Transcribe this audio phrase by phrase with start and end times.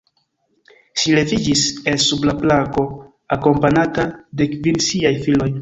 [1.01, 2.87] Ŝi leviĝis el sub la planko,
[3.39, 4.09] akompanata
[4.41, 5.49] de kvin siaj filoj.